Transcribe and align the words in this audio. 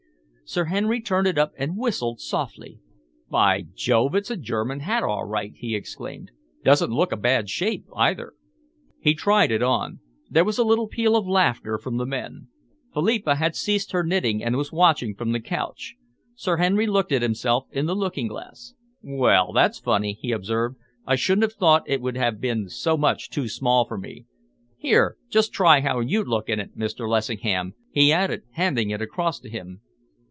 Sir 0.43 0.65
Henry 0.65 0.99
turned 0.99 1.27
it 1.27 1.37
up 1.37 1.53
and 1.57 1.77
whistled 1.77 2.19
softly. 2.19 2.81
"By 3.29 3.67
Jove, 3.73 4.15
it's 4.15 4.29
a 4.29 4.35
German 4.35 4.81
hat, 4.81 5.01
all 5.01 5.23
right!" 5.23 5.53
he 5.55 5.77
exclaimed. 5.77 6.31
"Doesn't 6.61 6.91
look 6.91 7.13
a 7.13 7.15
bad 7.15 7.49
shape, 7.49 7.85
either." 7.95 8.33
He 8.99 9.13
tried 9.13 9.49
it 9.49 9.63
on. 9.63 10.01
There 10.29 10.43
was 10.43 10.57
a 10.57 10.65
little 10.65 10.89
peal 10.89 11.15
of 11.15 11.25
laughter 11.25 11.77
from 11.77 11.95
the 11.95 12.05
men. 12.05 12.49
Philippa 12.93 13.35
had 13.35 13.55
ceased 13.55 13.93
her 13.93 14.03
knitting 14.03 14.43
and 14.43 14.57
was 14.57 14.73
watching 14.73 15.15
from 15.15 15.31
the 15.31 15.39
couch. 15.39 15.95
Sir 16.35 16.57
Henry 16.57 16.85
looked 16.85 17.13
at 17.13 17.21
himself 17.21 17.67
in 17.71 17.85
the 17.85 17.95
looking 17.95 18.27
glass. 18.27 18.73
"Well, 19.01 19.53
that's 19.53 19.79
funny," 19.79 20.17
he 20.19 20.33
observed. 20.33 20.75
"I 21.07 21.15
shouldn't 21.15 21.43
have 21.43 21.53
thought 21.53 21.83
it 21.89 22.01
would 22.01 22.17
have 22.17 22.41
been 22.41 22.67
so 22.67 22.97
much 22.97 23.29
too 23.29 23.47
small 23.47 23.85
for 23.85 23.97
me. 23.97 24.25
Here, 24.75 25.15
just 25.29 25.53
try 25.53 25.79
how 25.79 26.01
you'd 26.01 26.27
look 26.27 26.49
in 26.49 26.59
it, 26.59 26.77
Mr. 26.77 27.07
Lessingham," 27.09 27.73
he 27.89 28.11
added, 28.11 28.41
handing 28.55 28.89
it 28.89 29.01
across 29.01 29.39
to 29.39 29.49
him. 29.49 29.79